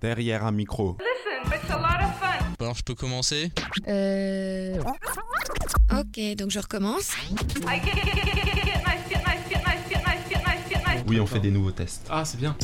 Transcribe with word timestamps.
Derrière 0.00 0.44
un 0.44 0.52
micro. 0.52 0.96
Listen, 0.98 1.52
it's 1.60 1.70
a 1.70 1.76
lot 1.76 2.04
of 2.04 2.18
fun. 2.18 2.54
Alors 2.60 2.74
je 2.74 2.82
peux 2.82 2.94
commencer 2.94 3.52
Euh... 3.88 4.78
Ok, 5.98 6.36
donc 6.36 6.50
je 6.50 6.58
recommence. 6.60 7.12
Oui, 11.06 11.18
on 11.18 11.26
fait 11.26 11.40
des 11.40 11.50
nouveaux 11.50 11.72
tests. 11.72 12.06
Ah, 12.10 12.24
c'est 12.24 12.38
bien. 12.38 12.56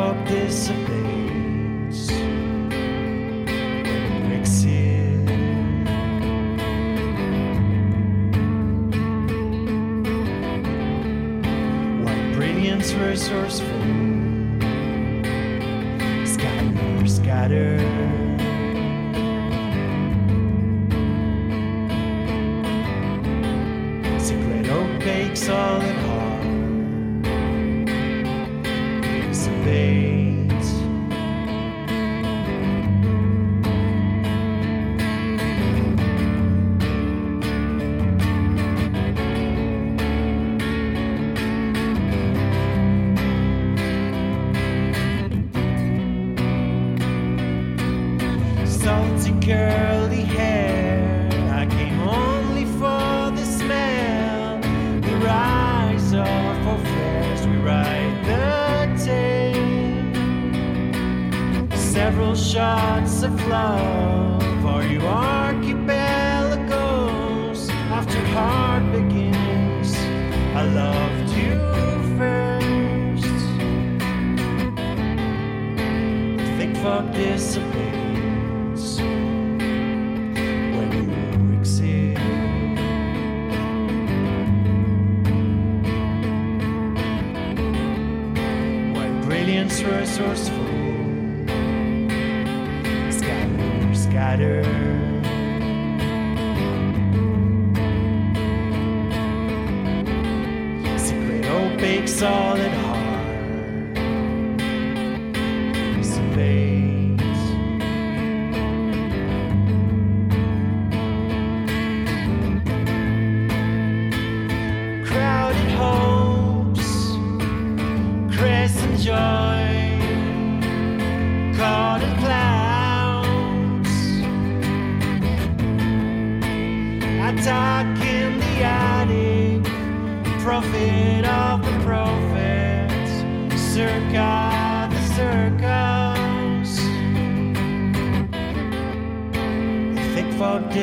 Prophet 0.00 0.70
of 0.70 1.29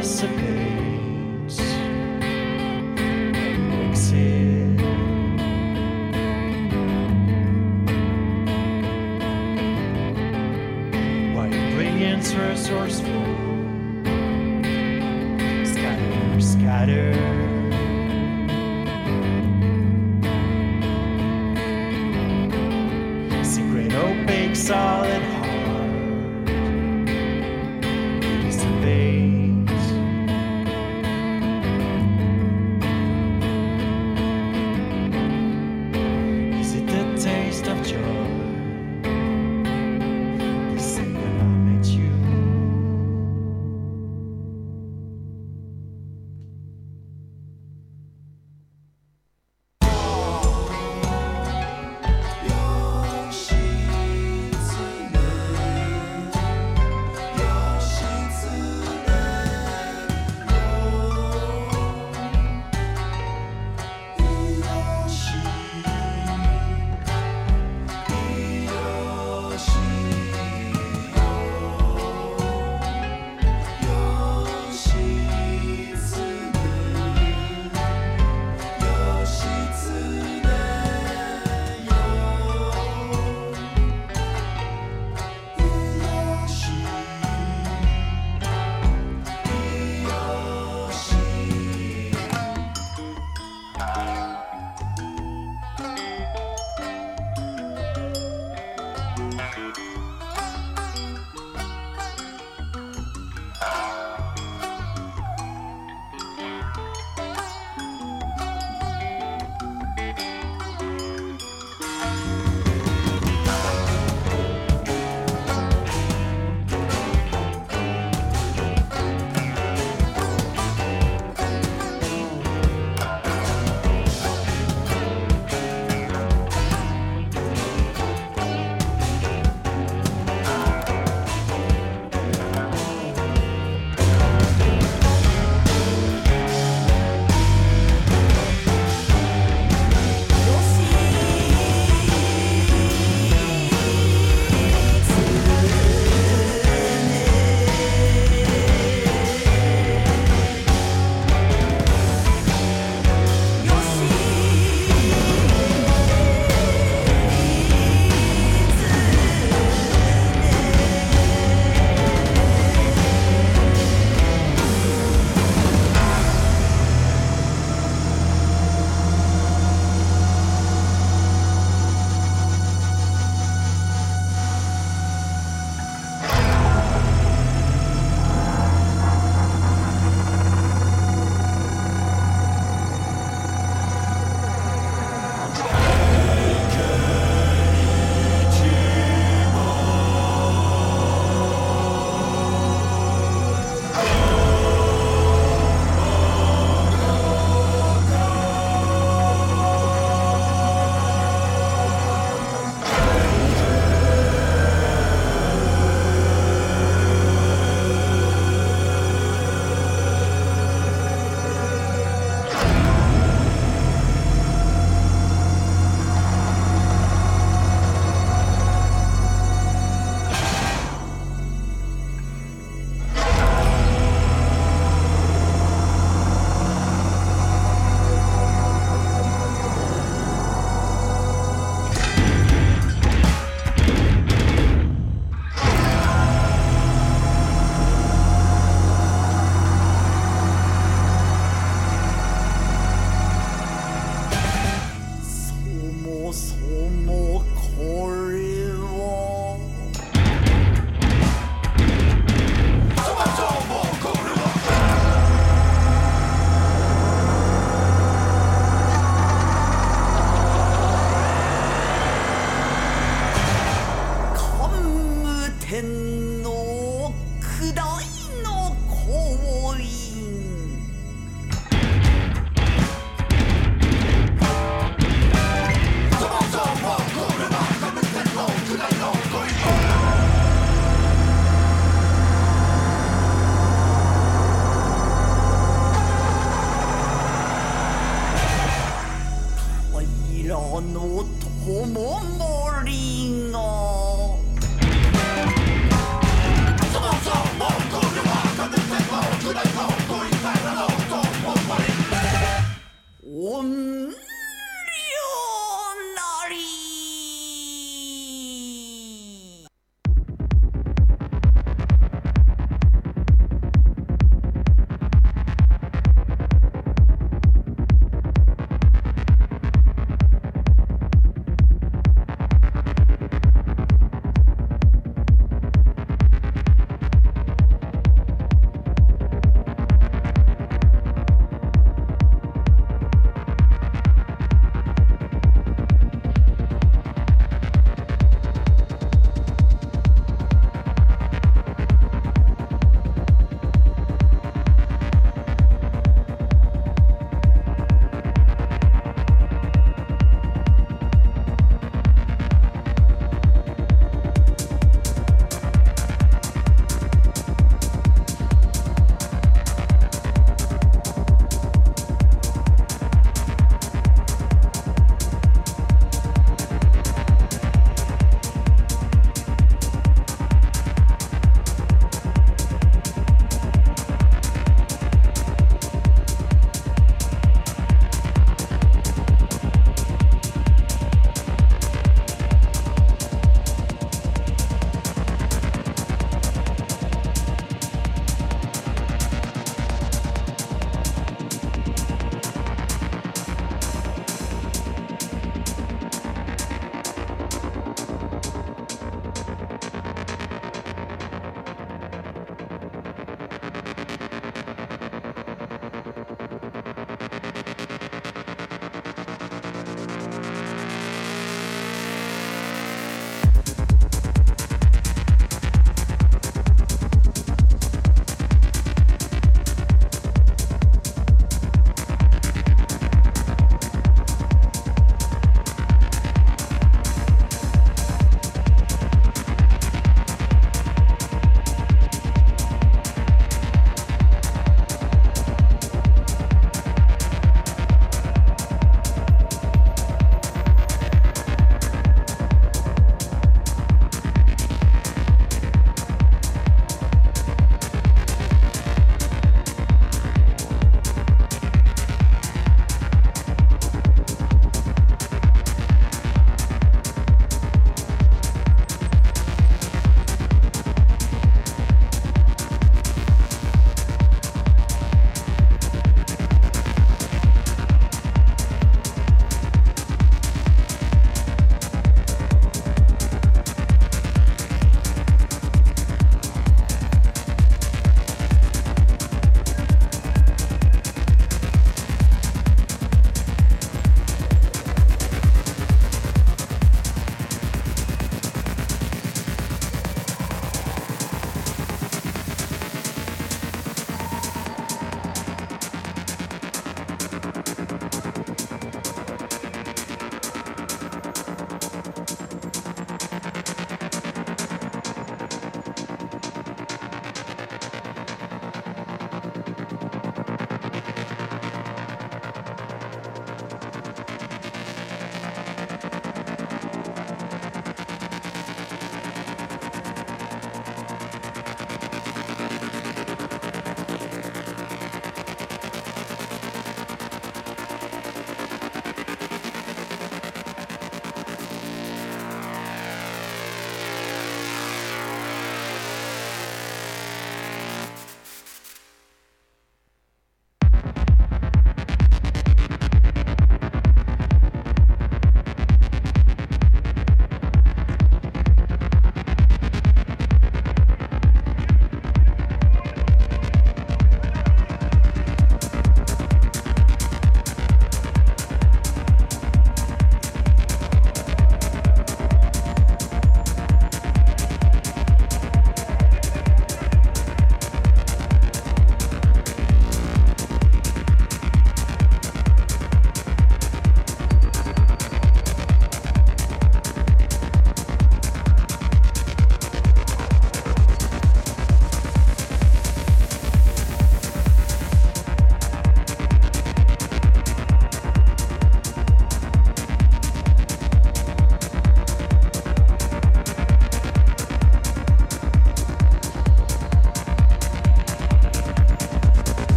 disappear. 0.00 0.59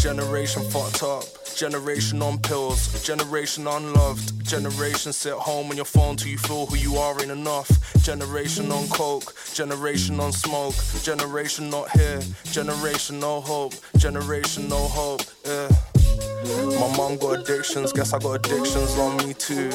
Generation 0.00 0.62
fucked 0.62 1.02
up. 1.02 1.24
Generation 1.54 2.22
on 2.22 2.38
pills. 2.38 3.04
Generation 3.04 3.66
unloved. 3.66 4.42
Generation 4.46 5.12
sit 5.12 5.34
home 5.34 5.68
on 5.68 5.76
your 5.76 5.84
phone 5.84 6.16
till 6.16 6.28
you 6.28 6.38
feel 6.38 6.64
who 6.64 6.76
you 6.76 6.96
are 6.96 7.20
ain't 7.20 7.30
enough. 7.30 7.68
Generation 8.02 8.72
on 8.72 8.88
coke. 8.88 9.34
Generation 9.52 10.18
on 10.18 10.32
smoke. 10.32 10.74
Generation 11.02 11.68
not 11.68 11.90
here. 11.90 12.18
Generation 12.44 13.20
no 13.20 13.42
hope. 13.42 13.74
Generation 13.98 14.70
no 14.70 14.78
hope. 14.78 15.20
Yeah. 15.44 15.68
My 16.80 16.96
mom 16.96 17.18
got 17.18 17.40
addictions. 17.40 17.92
Guess 17.92 18.14
I 18.14 18.20
got 18.20 18.46
addictions 18.46 18.96
on 18.96 19.18
me 19.18 19.34
too. 19.34 19.68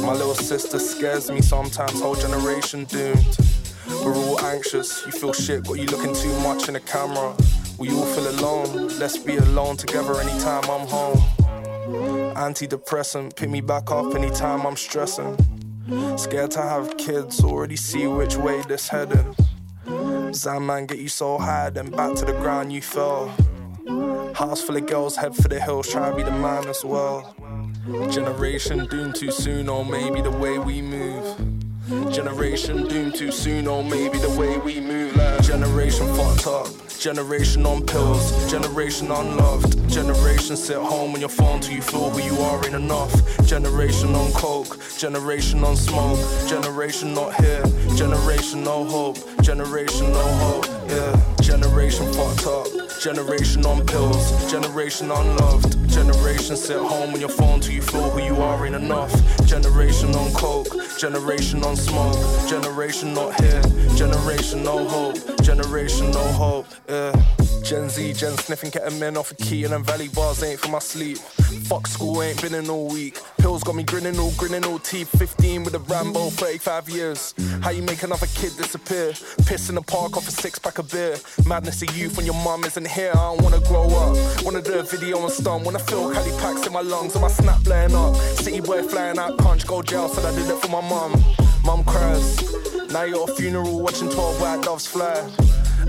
My 0.00 0.14
little 0.14 0.34
sister 0.34 0.78
scares 0.78 1.30
me 1.30 1.42
sometimes. 1.42 2.00
Whole 2.00 2.14
generation 2.14 2.86
doomed. 2.86 3.36
We're 4.02 4.16
all 4.16 4.40
anxious. 4.40 5.04
You 5.04 5.12
feel 5.12 5.34
shit, 5.34 5.64
but 5.64 5.74
you 5.74 5.84
looking 5.84 6.14
too 6.14 6.32
much 6.40 6.68
in 6.68 6.74
the 6.74 6.80
camera. 6.80 7.36
We 7.78 7.90
all 7.90 8.04
feel 8.06 8.28
alone. 8.28 8.88
Let's 8.98 9.18
be 9.18 9.36
alone 9.36 9.76
together 9.76 10.20
anytime 10.20 10.64
I'm 10.70 10.86
home. 10.86 11.18
Antidepressant, 12.36 13.36
pick 13.36 13.50
me 13.50 13.60
back 13.60 13.90
up 13.90 14.14
anytime 14.14 14.66
I'm 14.66 14.76
stressing. 14.76 15.36
Scared 16.16 16.52
to 16.52 16.62
have 16.62 16.96
kids, 16.96 17.42
already 17.42 17.76
see 17.76 18.06
which 18.06 18.36
way 18.36 18.62
this 18.68 18.88
heading. 18.88 19.34
Zaman 20.32 20.86
get 20.86 20.98
you 20.98 21.08
so 21.08 21.36
high, 21.36 21.70
then 21.70 21.90
back 21.90 22.14
to 22.16 22.24
the 22.24 22.32
ground 22.32 22.72
you 22.72 22.80
fell. 22.80 23.28
House 24.34 24.62
full 24.62 24.76
of 24.76 24.86
girls, 24.86 25.16
head 25.16 25.34
for 25.34 25.48
the 25.48 25.60
hills, 25.60 25.88
try 25.90 26.10
to 26.10 26.16
be 26.16 26.22
the 26.22 26.30
man 26.30 26.66
as 26.68 26.84
well. 26.84 27.34
Generation 28.10 28.86
doomed 28.86 29.14
too 29.14 29.30
soon, 29.30 29.68
or 29.68 29.84
maybe 29.84 30.22
the 30.22 30.30
way 30.30 30.58
we 30.58 30.80
move. 30.80 31.36
Generation 32.10 32.88
doomed 32.88 33.14
too 33.14 33.30
soon, 33.30 33.66
or 33.66 33.84
maybe 33.84 34.18
the 34.18 34.30
way 34.30 34.58
we 34.58 34.80
move. 34.80 35.14
Generation 35.42 36.06
fucked 36.14 36.46
up. 36.46 36.83
Generation 37.04 37.66
on 37.66 37.84
pills, 37.84 38.50
generation 38.50 39.10
unloved. 39.10 39.90
Generation 39.90 40.56
sit 40.56 40.78
home 40.78 41.12
on 41.12 41.20
your 41.20 41.28
phone 41.28 41.60
till 41.60 41.74
you 41.74 41.82
feel 41.82 42.08
who 42.08 42.22
you 42.22 42.40
are 42.40 42.64
ain't 42.64 42.74
enough. 42.74 43.12
Generation 43.44 44.14
on 44.14 44.32
coke, 44.32 44.78
generation 44.96 45.62
on 45.64 45.76
smoke. 45.76 46.18
Generation 46.48 47.12
not 47.12 47.34
here, 47.34 47.62
generation 47.94 48.64
no 48.64 48.86
hope. 48.86 49.18
Generation 49.42 50.10
no 50.12 50.26
hope, 50.46 50.64
yeah. 50.88 51.34
Generation 51.42 52.10
fucked 52.14 52.46
up, 52.46 52.68
generation 53.02 53.66
on 53.66 53.84
pills. 53.84 54.50
Generation 54.50 55.10
unloved. 55.10 55.86
Generation 55.90 56.56
sit 56.56 56.78
home 56.78 57.12
on 57.12 57.20
your 57.20 57.28
phone 57.28 57.60
till 57.60 57.74
you 57.74 57.82
feel 57.82 58.08
who 58.08 58.22
you 58.22 58.36
are 58.36 58.64
ain't 58.64 58.76
enough. 58.76 59.12
Generation 59.44 60.14
on 60.14 60.32
coke, 60.32 60.68
generation 60.98 61.62
on 61.64 61.76
smoke. 61.76 62.16
Generation 62.48 63.12
not 63.12 63.38
here, 63.42 63.60
generation 63.94 64.62
no 64.62 64.88
hope. 64.88 65.33
Generation 65.44 66.10
no 66.10 66.24
hope, 66.32 66.66
yeah. 66.88 67.12
Gen 67.62 67.90
Z, 67.90 68.14
Gen 68.14 68.36
sniffing 68.38 68.70
ketamine 68.70 69.16
off 69.16 69.30
a 69.30 69.34
key 69.34 69.64
and 69.64 69.74
then 69.74 69.84
valley 69.84 70.08
bars 70.08 70.42
ain't 70.42 70.58
for 70.58 70.70
my 70.70 70.78
sleep. 70.78 71.18
Fuck 71.68 71.86
school, 71.86 72.22
ain't 72.22 72.40
been 72.40 72.54
in 72.54 72.70
all 72.70 72.88
week. 72.88 73.18
Pills 73.38 73.62
got 73.62 73.74
me 73.74 73.82
grinning, 73.82 74.18
all 74.18 74.32
grinning, 74.38 74.64
all 74.64 74.78
teeth. 74.78 75.10
15 75.18 75.64
with 75.64 75.74
a 75.74 75.78
Rambo, 75.80 76.30
35 76.30 76.88
years. 76.88 77.34
How 77.60 77.70
you 77.70 77.82
make 77.82 78.02
another 78.02 78.26
kid 78.28 78.56
disappear? 78.56 79.12
Piss 79.46 79.68
in 79.68 79.74
the 79.74 79.82
park 79.82 80.16
off 80.16 80.26
a 80.26 80.30
six 80.30 80.58
pack 80.58 80.78
of 80.78 80.90
beer. 80.90 81.16
Madness 81.46 81.82
of 81.82 81.94
youth 81.94 82.16
when 82.16 82.24
your 82.24 82.42
mum 82.42 82.64
isn't 82.64 82.86
here. 82.86 83.12
I 83.12 83.34
don't 83.34 83.42
wanna 83.42 83.60
grow 83.60 83.88
up. 83.88 84.44
Wanna 84.44 84.62
do 84.62 84.78
a 84.78 84.82
video 84.82 85.22
and 85.22 85.30
stunt. 85.30 85.64
Wanna 85.64 85.78
feel 85.78 86.10
Cali 86.10 86.30
packs 86.40 86.66
in 86.66 86.72
my 86.72 86.80
lungs 86.80 87.14
and 87.14 87.22
my 87.22 87.28
snap 87.28 87.62
blowing 87.64 87.94
up. 87.94 88.16
City 88.16 88.60
boy 88.60 88.82
flying 88.82 89.18
out, 89.18 89.36
punch, 89.38 89.66
go 89.66 89.82
jail. 89.82 90.08
Said 90.08 90.24
I 90.24 90.34
did 90.34 90.50
it 90.50 90.58
for 90.58 90.68
my 90.68 90.80
mum. 90.80 91.12
Mum 91.64 91.82
cries. 91.84 92.42
Now 92.90 93.04
you're 93.04 93.22
at 93.24 93.30
a 93.30 93.34
funeral 93.34 93.80
watching 93.80 94.10
12 94.10 94.40
white 94.40 94.62
doves 94.62 94.86
fly. 94.86 95.28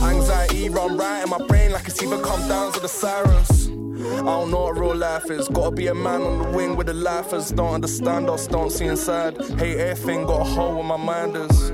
Anxiety 0.01 0.69
run 0.69 0.97
right 0.97 1.23
in 1.23 1.29
my 1.29 1.37
brain 1.47 1.71
like 1.71 1.87
it's 1.87 2.01
either 2.01 2.21
come 2.21 2.47
down 2.47 2.71
to 2.73 2.79
the 2.79 2.87
sirens. 2.87 3.67
I 3.67 4.23
don't 4.23 4.51
know 4.51 4.63
what 4.63 4.77
real 4.77 4.95
life 4.95 5.29
is. 5.29 5.47
Gotta 5.47 5.71
be 5.71 5.87
a 5.87 5.95
man 5.95 6.21
on 6.21 6.41
the 6.41 6.57
wing 6.57 6.75
with 6.75 6.87
the 6.87 6.93
laughers. 6.93 7.49
Don't 7.51 7.73
understand 7.73 8.29
us, 8.29 8.47
don't 8.47 8.71
see 8.71 8.85
inside. 8.85 9.37
Hate 9.59 9.77
everything, 9.77 10.25
got 10.25 10.41
a 10.41 10.43
hole 10.43 10.75
where 10.75 10.83
my 10.83 10.97
mind 10.97 11.35
is. 11.35 11.71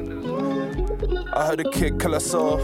I 1.33 1.47
heard 1.47 1.59
a 1.59 1.69
kid 1.71 1.99
kill 1.99 2.13
herself. 2.13 2.61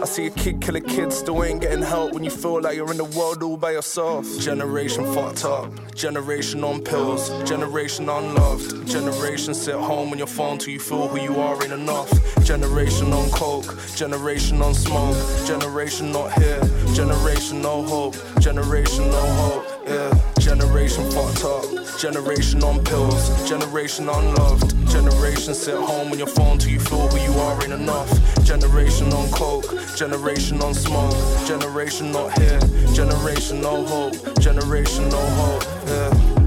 I 0.00 0.04
see 0.04 0.26
a 0.26 0.30
kid 0.30 0.60
killing 0.60 0.84
kids, 0.84 1.18
still 1.18 1.44
ain't 1.44 1.60
getting 1.60 1.82
help 1.82 2.14
when 2.14 2.24
you 2.24 2.30
feel 2.30 2.60
like 2.62 2.76
you're 2.76 2.90
in 2.90 2.96
the 2.96 3.04
world 3.04 3.42
all 3.42 3.56
by 3.56 3.72
yourself. 3.72 4.26
Generation 4.40 5.04
fucked 5.12 5.44
up, 5.44 5.70
generation 5.94 6.64
on 6.64 6.82
pills, 6.82 7.28
generation 7.44 8.08
unloved. 8.08 8.86
Generation 8.86 9.54
sit 9.54 9.74
home 9.74 10.10
on 10.10 10.18
your 10.18 10.26
phone 10.26 10.58
till 10.58 10.72
you 10.72 10.80
feel 10.80 11.08
who 11.08 11.20
you 11.20 11.40
are 11.40 11.62
ain't 11.62 11.72
enough. 11.72 12.10
Generation 12.44 13.12
on 13.12 13.28
coke, 13.30 13.76
generation 13.94 14.62
on 14.62 14.74
smoke, 14.74 15.16
generation 15.46 16.10
not 16.10 16.32
here, 16.32 16.60
generation 16.94 17.60
no 17.60 17.82
hope, 17.82 18.16
generation 18.40 19.08
no 19.10 19.26
hope, 19.34 19.71
yeah. 19.86 20.12
Generation 20.38 21.10
fucked 21.10 21.44
up, 21.44 21.64
generation 21.98 22.62
on 22.62 22.82
pills, 22.84 23.48
generation 23.48 24.08
unloved. 24.08 24.70
Generation 24.88 25.54
sit 25.54 25.74
home 25.74 26.12
on 26.12 26.18
your 26.18 26.26
phone 26.26 26.58
till 26.58 26.70
you 26.70 26.80
feel 26.80 27.08
who 27.08 27.32
you 27.32 27.38
are 27.40 27.62
ain't 27.62 27.72
enough. 27.72 28.10
Generation 28.44 29.12
on 29.12 29.30
coke, 29.30 29.64
generation 29.96 30.60
on 30.60 30.74
smoke, 30.74 31.14
generation 31.46 32.12
not 32.12 32.36
here, 32.38 32.60
generation 32.92 33.60
no 33.60 33.84
hope, 33.84 34.14
generation 34.40 35.08
no 35.08 35.20
hope, 35.20 35.64
yeah. 35.86 36.41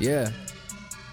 Yeah. 0.00 0.30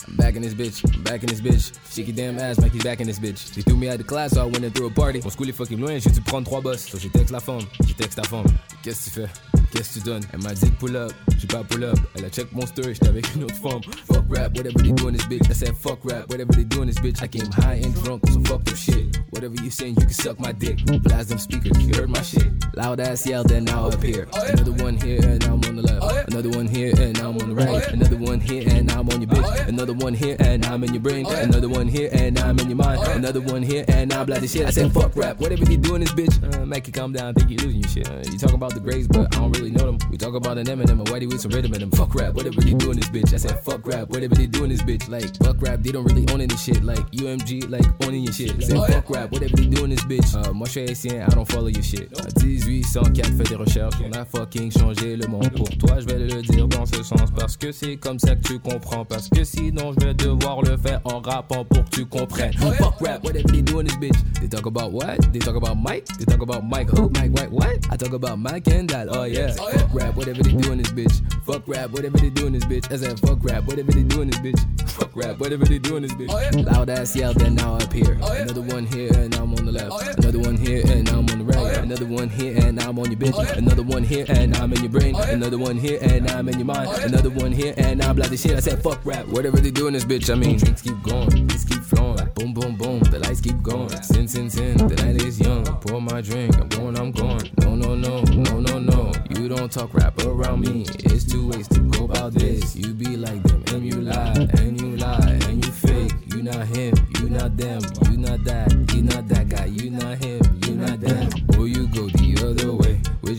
I'm 0.07 0.15
back 0.17 0.35
in 0.35 0.43
this 0.43 0.53
bitch, 0.53 0.85
I'm 0.95 1.01
back 1.01 1.23
in 1.23 1.29
this 1.29 1.41
bitch. 1.41 1.73
Shake 1.91 2.07
your 2.07 2.15
damn 2.15 2.37
ass, 2.37 2.59
mec, 2.59 2.71
he's 2.71 2.83
back 2.83 3.01
in 3.01 3.07
this 3.07 3.17
bitch. 3.17 3.51
They 3.55 3.63
threw 3.63 3.75
me 3.75 3.89
out 3.89 3.99
of 3.99 4.05
class, 4.05 4.33
so 4.33 4.41
I 4.41 4.45
went 4.45 4.63
and 4.63 4.73
threw 4.75 4.85
a 4.85 4.91
party. 4.91 5.19
Mon 5.21 5.31
school 5.31 5.49
est 5.49 5.53
fucking 5.53 5.79
loin, 5.79 5.97
j'ai 5.97 6.11
dû 6.11 6.21
prendre 6.21 6.45
trois 6.45 6.61
bosses. 6.61 6.87
So 6.87 6.99
j'ai 6.99 7.09
texte 7.09 7.31
la 7.31 7.39
femme, 7.39 7.65
j'ai 7.87 7.95
texte 7.95 8.21
ta 8.21 8.23
femme. 8.23 8.45
Qu'est-ce 8.83 9.09
que 9.09 9.15
tu 9.15 9.21
fais? 9.21 9.29
Qu'est-ce 9.71 9.95
que 9.95 9.99
tu 9.99 10.05
donnes? 10.05 10.23
Elle 10.31 10.43
m'a 10.43 10.53
dit 10.53 10.69
pull 10.77 10.95
up, 10.95 11.11
j'ai 11.39 11.47
pas 11.47 11.63
pull 11.63 11.83
up. 11.83 11.97
Elle 12.15 12.25
a 12.25 12.29
check 12.29 12.51
mon 12.51 12.67
story, 12.67 12.93
j'étais 12.93 13.07
avec 13.07 13.33
une 13.35 13.45
autre 13.45 13.55
femme. 13.55 13.81
Fuck 14.05 14.25
rap, 14.29 14.55
whatever 14.55 14.77
they 14.83 14.91
do 14.91 15.07
in 15.07 15.13
this 15.13 15.25
bitch. 15.25 15.49
I 15.49 15.53
said 15.53 15.75
fuck 15.75 16.05
rap, 16.05 16.29
whatever 16.29 16.53
they 16.53 16.65
do 16.65 16.83
in 16.83 16.87
this 16.87 16.99
bitch. 16.99 17.23
I 17.23 17.27
came 17.27 17.49
high 17.51 17.81
and 17.83 17.95
drunk, 18.03 18.21
so 18.29 18.39
fuck 18.41 18.63
them 18.63 18.75
shit. 18.75 19.17
Whatever 19.31 19.55
you 19.63 19.71
saying, 19.71 19.95
you 19.95 20.05
can 20.05 20.13
suck 20.13 20.39
my 20.39 20.51
dick. 20.51 20.85
Blast 21.01 21.29
them 21.29 21.39
speakers, 21.39 21.75
you 21.83 21.95
heard 21.95 22.09
my 22.09 22.21
shit. 22.21 22.45
Loud 22.75 22.99
ass 22.99 23.25
yell, 23.25 23.41
then 23.43 23.63
now 23.63 23.87
up 23.87 24.03
here. 24.03 24.27
Another 24.33 24.73
one 24.83 24.97
here, 24.97 25.21
and 25.23 25.41
I'm 25.45 25.63
on 25.63 25.77
the 25.77 25.81
left. 25.81 26.27
Another 26.29 26.49
one 26.49 26.67
here, 26.67 26.93
and 26.99 27.17
I'm 27.19 27.37
on 27.37 27.49
the 27.49 27.55
right. 27.55 27.87
Another 27.87 28.17
one 28.17 28.41
here, 28.41 28.67
and 28.67 28.91
I'm 28.91 29.07
on 29.09 29.21
your 29.21 29.29
bitch. 29.29 29.67
Another 29.67 29.93
one 29.93 30.13
here, 30.13 30.35
and 30.39 30.65
I'm 30.65 30.83
in 30.83 30.93
your 30.93 31.01
brain. 31.01 31.25
Another 31.25 31.69
one 31.69 31.87
here, 31.87 32.09
and 32.11 32.37
I'm 32.37 32.59
in 32.59 32.67
your 32.67 32.75
mind. 32.75 33.01
Another 33.13 33.39
one 33.39 33.63
here, 33.63 33.85
and 33.87 34.11
I'm 34.11 34.25
bloody 34.25 34.47
shit. 34.47 34.65
I 34.65 34.71
said 34.71 34.91
fuck 34.91 35.15
rap, 35.15 35.39
whatever 35.39 35.63
they 35.63 35.77
do 35.77 35.95
in 35.95 36.01
this 36.01 36.11
bitch. 36.11 36.35
Uh, 36.43 36.81
you 36.85 36.91
calm 36.91 37.13
down, 37.13 37.33
think 37.33 37.49
you 37.49 37.57
losing 37.57 37.79
your 37.79 37.89
shit. 37.89 38.09
Uh, 38.09 38.29
you 38.29 38.37
talking 38.37 38.55
about 38.55 38.73
the 38.73 38.81
grades, 38.81 39.07
but 39.07 39.33
I 39.33 39.39
don't 39.39 39.51
really 39.53 39.71
know 39.71 39.85
them. 39.85 39.97
We 40.11 40.17
talk 40.17 40.35
about 40.35 40.57
an 40.57 40.65
Eminem 40.65 40.99
and 40.99 41.07
Whitey 41.07 41.31
with 41.31 41.39
some 41.39 41.51
rhythm 41.51 41.73
in 41.73 41.79
them. 41.79 41.91
Fuck 41.91 42.13
rap, 42.13 42.33
whatever 42.33 42.59
they 42.59 42.73
doing, 42.73 42.97
this 42.97 43.07
bitch. 43.07 43.33
I 43.33 43.37
said 43.37 43.57
fuck 43.61 43.87
rap, 43.87 44.09
whatever 44.09 44.35
they 44.35 44.47
doing, 44.47 44.69
this 44.69 44.81
bitch. 44.81 45.07
Like 45.07 45.33
fuck 45.37 45.61
rap, 45.61 45.79
they 45.79 45.93
don't 45.93 46.03
really 46.03 46.27
own 46.33 46.41
any 46.41 46.57
shit. 46.57 46.83
Like 46.83 47.09
UMG, 47.11 47.69
like 47.69 47.85
owning 48.05 48.25
your 48.25 48.33
shit. 48.33 48.51
I 48.57 48.59
said 48.59 48.93
fuck 48.93 49.09
rap, 49.09 49.31
whatever 49.31 49.55
they 49.55 49.67
doing, 49.67 49.91
this 49.91 50.03
bitch. 50.03 50.35
Uh, 50.35 50.51
je 50.65 51.21
I 51.21 51.29
don't 51.29 51.47
follow 51.47 51.67
your 51.67 51.83
shit. 51.83 52.11
À 52.19 52.29
1804, 52.65 53.31
fais 53.37 53.43
des 53.43 53.55
recherches. 53.55 53.95
On 54.03 54.11
a 54.13 54.25
fucking 54.25 54.71
changé 54.71 55.15
le 55.15 55.27
monde. 55.27 55.51
Pour 55.55 55.69
toi, 55.77 55.99
je 55.99 56.05
vais 56.05 56.19
le 56.19 56.41
dire 56.41 56.67
dans 56.67 56.85
ce 56.85 57.03
sens. 57.03 57.31
Parce 57.35 57.55
que 57.57 57.71
c'est 57.71 57.97
comme 57.97 58.19
ça 58.19 58.35
que 58.35 58.41
tu 58.41 58.59
comprends. 58.59 59.05
Parce 59.05 59.29
que 59.29 59.43
sinon, 59.43 59.93
je 59.99 60.05
vais 60.05 60.13
devoir 60.13 60.61
le 60.61 60.77
faire 60.77 61.01
en 61.05 61.19
rappant 61.19 61.63
pour 61.65 61.83
que 61.85 61.89
tu 61.89 62.05
comprennes. 62.05 62.53
Fuck 62.53 62.99
rap, 63.01 63.23
whatever 63.23 63.47
they 63.51 63.61
do 63.61 63.79
in 63.79 63.85
this 63.85 63.95
bitch? 63.97 64.17
They 64.39 64.47
talk 64.47 64.65
about 64.65 64.91
what? 64.91 65.17
They 65.31 65.39
talk 65.39 65.55
about 65.55 65.75
Mike? 65.75 66.05
They 66.17 66.25
talk 66.25 66.41
about 66.41 66.63
Mike 66.63 66.89
who? 66.89 67.09
Mike 67.09 67.31
White 67.31 67.51
what? 67.51 67.87
I 67.91 67.97
talk 67.97 68.13
about 68.13 68.37
Mike 68.37 68.67
and 68.67 68.89
that. 68.89 69.07
Oh 69.09 69.23
yeah. 69.23 69.51
Fuck 69.53 69.93
rap, 69.93 70.15
whatever 70.15 70.41
they 70.43 70.53
do 70.53 70.71
in 70.71 70.79
this 70.79 70.91
bitch? 70.91 71.21
Fuck 71.45 71.67
rap, 71.67 71.91
whatever 71.91 72.17
they 72.17 72.29
do 72.29 72.47
in 72.47 72.53
this 72.53 72.65
bitch? 72.65 72.91
I 72.91 72.97
said 72.97 73.19
fuck 73.19 73.39
rap, 73.43 73.65
whatever 73.65 73.91
they 73.91 74.03
do 74.03 74.21
in 74.21 74.29
this 74.29 74.39
bitch? 74.39 74.89
Fuck 74.89 75.15
rap, 75.15 75.39
whatever 75.39 75.65
they 75.65 75.79
do 75.79 75.97
in 75.97 76.03
this 76.03 76.13
bitch? 76.13 76.65
Loud 76.65 76.89
ass 76.89 77.15
yell, 77.15 77.33
then 77.33 77.55
now 77.55 77.75
up 77.75 77.91
here. 77.93 78.17
Another 78.21 78.61
one 78.61 78.85
here, 78.85 79.11
and 79.13 79.31
now 79.31 79.43
I'm 79.43 79.53
on 79.53 79.65
the 79.65 79.71
left. 79.71 80.17
Another 80.19 80.39
one 80.39 80.57
here, 80.57 80.81
and 80.85 81.05
now 81.05 81.19
I'm 81.19 81.29
on 81.29 81.39
the. 81.39 81.44
Another 81.85 82.07
one 82.07 82.29
here, 82.29 82.57
and 82.65 82.81
I'm 82.81 82.97
on 82.97 83.11
your 83.11 83.19
bitch. 83.19 83.57
Another 83.57 83.83
one 83.83 84.03
here, 84.03 84.25
and 84.27 84.57
I'm 84.57 84.73
in 84.73 84.81
your 84.81 84.89
brain. 84.89 85.15
Another 85.15 85.59
one 85.59 85.77
here, 85.77 85.99
and 86.01 86.27
I'm 86.31 86.49
in 86.49 86.57
your 86.57 86.65
mind. 86.65 86.89
Another 87.03 87.29
one 87.29 87.51
here, 87.51 87.75
and 87.77 88.01
I'm 88.01 88.17
like 88.17 88.31
the 88.31 88.37
shit. 88.37 88.57
I 88.57 88.59
said 88.59 88.81
fuck 88.81 89.05
rap, 89.05 89.27
whatever 89.27 89.57
they 89.57 89.69
do 89.69 89.85
in 89.85 89.93
this 89.93 90.03
bitch. 90.03 90.31
I 90.31 90.33
mean, 90.33 90.57
drinks 90.57 90.81
keep 90.81 90.99
going, 91.03 91.29
beats 91.29 91.63
keep 91.63 91.83
flowing. 91.83 92.27
Boom, 92.33 92.55
boom, 92.55 92.75
boom, 92.75 93.01
the 93.01 93.19
lights 93.19 93.39
keep 93.39 93.61
going. 93.61 93.89
Sin, 94.01 94.27
sin, 94.27 94.49
sin, 94.49 94.77
the 94.77 94.95
night 94.95 95.21
is 95.21 95.39
young. 95.39 95.67
I 95.67 95.73
pour 95.73 96.01
my 96.01 96.21
drink, 96.21 96.57
I'm 96.57 96.69
going, 96.69 96.97
I'm 96.97 97.11
going. 97.11 97.51
No, 97.61 97.75
no, 97.75 97.93
no, 97.93 98.21
no, 98.21 98.59
no, 98.59 98.79
no. 98.79 99.11
You 99.29 99.47
don't 99.47 99.71
talk 99.71 99.93
rap 99.93 100.17
around 100.25 100.61
me. 100.61 100.87
It's 101.03 101.23
two 101.23 101.49
ways 101.49 101.67
to 101.67 101.81
go 101.81 102.05
about 102.05 102.33
this. 102.33 102.75
You 102.75 102.95
be 102.95 103.15
like 103.15 103.43
them, 103.43 103.63
and 103.67 103.85
you 103.85 104.01
lie, 104.01 104.33
and 104.57 104.81
you 104.81 104.97
lie, 104.97 105.39
and 105.47 105.63
you 105.63 105.71
fake. 105.71 106.13
You 106.33 106.41
not 106.41 106.65
him, 106.65 106.95
you 107.19 107.29
not 107.29 107.55
them, 107.55 107.81
you 108.09 108.17
not 108.17 108.43
that, 108.43 108.73
you 108.91 109.03
not 109.03 109.27
that 109.27 109.49
guy, 109.49 109.65
you 109.65 109.91
not 109.91 110.17
him, 110.17 110.41
you 110.65 110.73
not 110.73 110.99
them. 110.99 111.29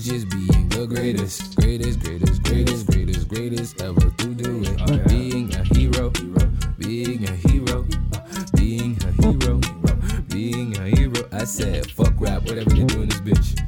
Is 0.08 0.24
being 0.24 0.68
the 0.68 0.86
greatest, 0.86 1.56
greatest, 1.56 2.00
greatest, 2.00 2.42
greatest, 2.42 2.86
greatest, 2.86 3.28
greatest 3.28 3.80
ever 3.82 4.10
to 4.10 4.34
do 4.34 4.62
it. 4.62 4.80
Oh, 4.88 4.98
being 5.08 5.52
a 5.54 5.64
hero, 5.74 6.10
being 6.78 7.28
a 7.28 7.32
hero, 7.32 7.86
being 8.54 8.98
a 9.02 9.10
hero, 9.22 9.60
being 10.28 10.76
a 10.76 10.82
hero. 10.96 11.28
I 11.32 11.44
said, 11.44 11.90
fuck 11.90 12.12
rap, 12.20 12.42
whatever 12.44 12.70
they 12.70 12.84
do 12.84 13.02
in 13.02 13.05
this 13.05 13.05
bitch. 13.05 13.05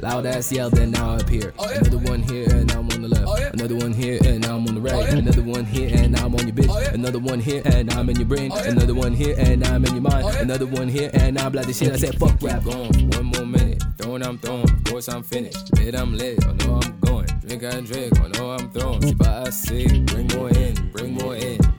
Loud 0.00 0.26
ass 0.26 0.52
yell, 0.52 0.70
then 0.70 0.92
now 0.92 1.14
up 1.14 1.28
here. 1.28 1.52
Another 1.58 1.98
one 1.98 2.22
here, 2.22 2.46
and 2.50 2.68
now 2.68 2.78
I'm 2.78 2.90
on 2.90 3.02
the 3.02 3.08
left. 3.08 3.24
Oh, 3.26 3.50
Another 3.52 3.74
one 3.76 3.92
here, 3.92 4.20
and 4.24 4.40
now 4.42 4.56
I'm 4.56 4.68
on 4.68 4.74
the 4.76 4.80
right. 4.80 4.94
Oh, 4.94 5.16
Another 5.16 5.42
one 5.42 5.64
here, 5.64 5.90
and 5.92 6.12
now 6.12 6.26
I'm 6.26 6.34
on 6.36 6.46
your 6.46 6.54
bitch. 6.54 6.68
Oh, 6.68 6.94
Another 6.94 7.18
one 7.18 7.40
here, 7.40 7.62
and 7.64 7.88
now 7.88 7.98
I'm 8.00 8.08
in 8.08 8.16
your 8.16 8.26
brain. 8.26 8.52
Another 8.52 8.94
one 8.94 9.12
here, 9.12 9.34
and 9.38 9.60
now 9.60 9.74
I'm 9.74 9.84
in 9.84 9.92
your 9.94 10.02
mind. 10.02 10.36
Another 10.36 10.66
one 10.66 10.88
here, 10.88 11.10
and 11.14 11.34
now 11.34 11.46
I'm 11.46 11.52
like 11.52 11.66
the 11.66 11.72
shit. 11.72 11.92
I 11.92 11.96
said, 11.96 12.16
fuck 12.18 12.40
rap, 12.40 12.62
gone 12.62 12.92
one 13.10 13.24
more 13.24 13.46
minute. 13.46 13.82
Throwing, 13.98 14.22
I'm 14.22 14.38
throwing. 14.38 14.70
Of 14.70 14.84
course, 14.84 15.08
I'm 15.08 15.24
finished. 15.24 15.76
Lit, 15.76 15.96
I'm 15.96 16.16
lit. 16.16 16.46
I 16.46 16.52
know 16.52 16.80
I'm 16.80 17.00
going. 17.00 17.26
Drink, 17.40 17.64
I 17.64 17.80
drink. 17.80 18.20
I 18.20 18.28
know 18.28 18.52
I'm 18.52 18.70
throwing. 18.70 19.02
See, 19.02 19.14
but 19.14 19.48
I 19.48 19.50
see. 19.50 20.00
Bring 20.02 20.28
more 20.28 20.50
in, 20.50 20.90
bring 20.92 21.14
more 21.14 21.34
in, 21.34 21.56
bring 21.56 21.58
more 21.58 21.74
in. 21.74 21.77